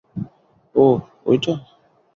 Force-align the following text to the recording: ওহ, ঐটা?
ওহ, 0.75 0.97
ঐটা? 1.25 1.53